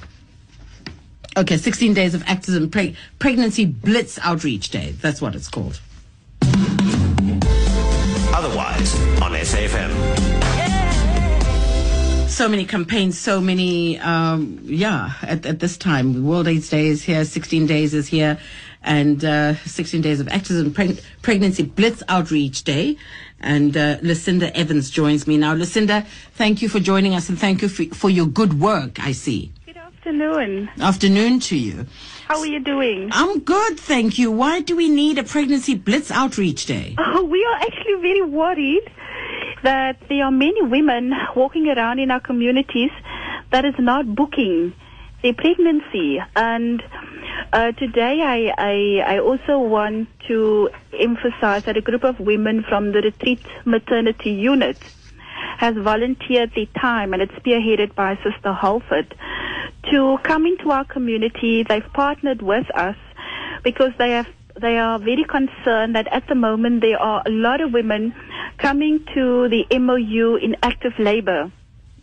[1.38, 4.92] Okay, 16 days of activism, preg- pregnancy blitz outreach day.
[5.02, 5.82] That's what it's called.
[8.34, 9.92] Otherwise on SAFM.
[12.30, 16.26] So many campaigns, so many, um, yeah, at, at this time.
[16.26, 18.38] World AIDS Day is here, 16 days is here,
[18.84, 22.98] and uh, 16 days of activism, preg- pregnancy blitz outreach day.
[23.40, 25.54] And uh, Lucinda Evans joins me now.
[25.54, 29.12] Lucinda, thank you for joining us and thank you for, for your good work, I
[29.14, 29.52] see.
[30.06, 30.70] Afternoon.
[30.80, 31.88] Afternoon to you.
[32.28, 33.10] How are you doing?
[33.12, 34.32] I'm good, thank you.
[34.32, 36.96] Why do we need a pregnancy blitz outreach day?
[37.16, 38.84] Oh, we are actually very worried
[39.64, 42.92] that there are many women walking around in our communities
[43.50, 44.76] that is not booking
[45.24, 46.20] their pregnancy.
[46.36, 46.84] And
[47.52, 52.92] uh, today I, I, I also want to emphasize that a group of women from
[52.92, 54.78] the Retreat Maternity Unit
[55.58, 59.16] has volunteered their time and it's spearheaded by Sister Halford
[59.92, 61.64] to come into our community.
[61.64, 62.98] They've partnered with us
[63.64, 64.28] because they have
[64.60, 68.16] they are very concerned that at the moment there are a lot of women
[68.58, 71.52] coming to the MOU in active labor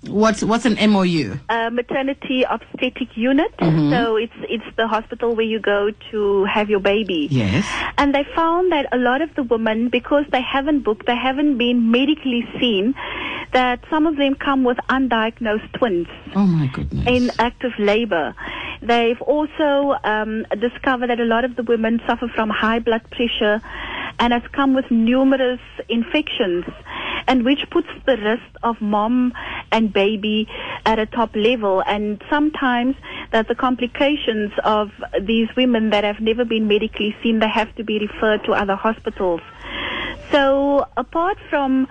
[0.08, 1.38] What's what's an MOU?
[1.48, 3.52] uh, maternity obstetric unit.
[3.60, 7.28] So it's it's the hospital where you go to have your baby.
[7.30, 7.64] Yes.
[7.98, 11.56] And they found that a lot of the women, because they haven't booked, they haven't
[11.56, 12.94] been medically seen,
[13.52, 17.06] that some of them come with undiagnosed twins Oh my goodness.
[17.06, 18.34] in active labor.
[18.82, 23.60] They've also um, discovered that a lot of the women suffer from high blood pressure
[24.18, 26.64] and has come with numerous infections,
[27.26, 29.32] and which puts the risk of mom
[29.70, 30.48] and baby
[30.84, 31.82] at a top level.
[31.86, 32.96] And sometimes
[33.32, 37.84] that the complications of these women that have never been medically seen, they have to
[37.84, 39.40] be referred to other hospitals.
[40.30, 41.88] So apart from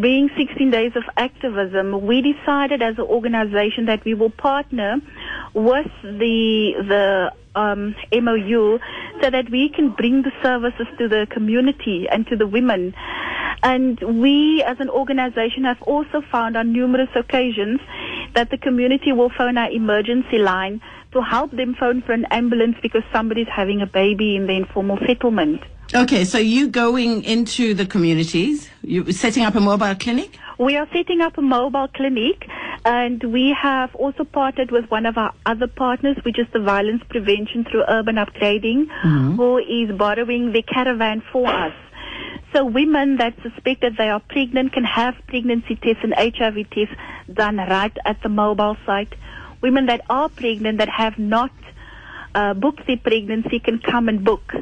[0.00, 4.96] being 16 days of activism, we decided as an organization that we will partner
[5.54, 8.78] with the the um, MOU
[9.22, 12.94] so that we can bring the services to the community and to the women.
[13.62, 17.80] And we as an organization have also found on numerous occasions
[18.34, 20.80] that the community will phone our emergency line
[21.12, 24.98] to help them phone for an ambulance because somebody's having a baby in the informal
[25.06, 25.62] settlement.
[25.94, 30.36] Okay, so you going into the communities, you setting up a mobile clinic?
[30.58, 32.48] We are setting up a mobile clinic
[32.84, 37.02] and we have also partnered with one of our other partners, which is the violence
[37.08, 39.36] prevention through urban upgrading, mm-hmm.
[39.36, 41.74] who is borrowing the caravan for us.
[42.52, 46.94] So women that suspect that they are pregnant can have pregnancy tests and HIV tests
[47.32, 49.14] done right at the mobile site.
[49.60, 51.52] Women that are pregnant that have not
[52.36, 54.52] uh, booked their pregnancy can come and book.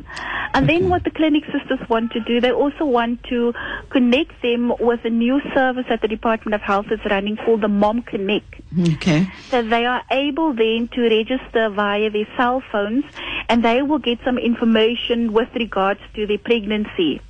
[0.55, 3.53] And then what the clinic sisters want to do, they also want to
[3.91, 7.69] connect them with a new service that the Department of Health is running called the
[7.69, 8.55] Mom Connect.
[8.95, 9.29] Okay.
[9.51, 13.05] So they are able then to register via their cell phones
[13.49, 17.21] and they will get some information with regards to their pregnancy.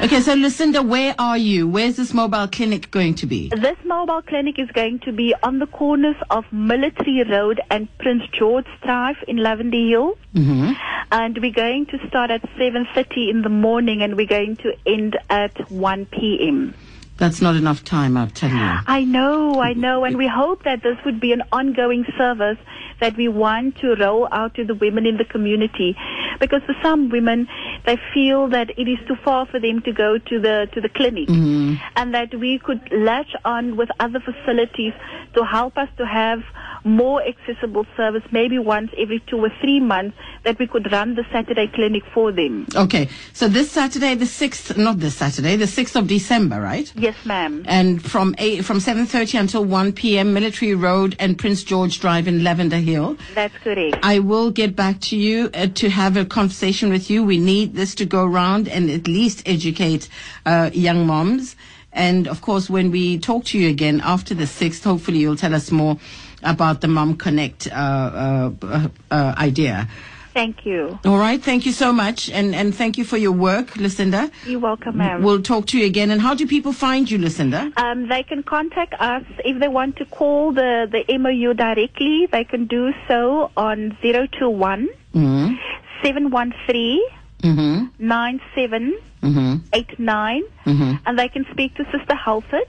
[0.00, 1.68] Okay, so Lucinda, where are you?
[1.68, 3.48] Where's this mobile clinic going to be?
[3.50, 8.24] This mobile clinic is going to be on the corners of Military Road and Prince
[8.32, 10.18] George Drive in Lavender Hill.
[10.32, 10.72] hmm
[11.10, 15.16] And we're going to start at 7.30 in the morning and we're going to end
[15.28, 16.74] at 1 p.m.
[17.16, 18.56] That's not enough time, I'll tell you.
[18.86, 22.58] I know, I know, and we hope that this would be an ongoing service
[23.00, 25.96] that we want to roll out to the women in the community.
[26.40, 27.48] Because for some women,
[27.86, 30.88] they feel that it is too far for them to go to the to the
[30.88, 31.74] clinic, mm-hmm.
[31.96, 34.92] and that we could latch on with other facilities
[35.34, 36.40] to help us to have
[36.84, 41.24] more accessible service, maybe once every two or three months, that we could run the
[41.32, 42.66] Saturday clinic for them.
[42.76, 46.92] Okay, so this Saturday, the 6th, not this Saturday, the 6th of December, right?
[46.94, 47.64] Yes, ma'am.
[47.66, 52.44] And from eight, from 7.30 until 1 p.m., Military Road and Prince George Drive in
[52.44, 52.93] Lavender Hill.
[53.34, 53.98] That's correct.
[54.02, 57.24] I will get back to you uh, to have a conversation with you.
[57.24, 60.08] We need this to go around and at least educate
[60.46, 61.56] uh, young moms.
[61.92, 65.54] And of course, when we talk to you again after the 6th, hopefully you'll tell
[65.54, 65.96] us more
[66.42, 69.88] about the Mom Connect uh, uh, uh, uh, idea.
[70.34, 70.98] Thank you.
[71.04, 71.40] All right.
[71.42, 72.28] Thank you so much.
[72.28, 74.30] And, and thank you for your work, Lucinda.
[74.44, 75.22] You're welcome, ma'am.
[75.22, 76.10] We'll talk to you again.
[76.10, 77.72] And how do people find you, Lucinda?
[77.76, 82.26] Um, they can contact us if they want to call the, the MOU directly.
[82.30, 85.54] They can do so on 021 Mm-hmm.
[86.02, 87.00] 713
[87.44, 87.86] Mm-hmm.
[87.98, 90.92] 9789 Mm-hmm.
[91.06, 92.68] and they can speak to Sister Halford.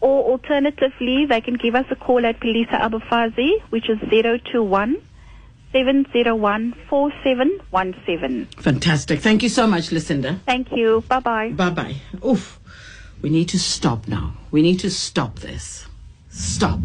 [0.00, 4.96] Or alternatively, they can give us a call at Philisa Abafazi, which is 021
[5.72, 8.46] Seven zero one four seven one seven.
[8.56, 9.20] Fantastic.
[9.20, 10.40] Thank you so much, Lucinda.
[10.46, 11.04] Thank you.
[11.08, 11.52] Bye bye.
[11.52, 11.96] Bye bye.
[12.26, 12.58] Oof.
[13.20, 14.34] We need to stop now.
[14.50, 15.86] We need to stop this.
[16.30, 16.78] Stop.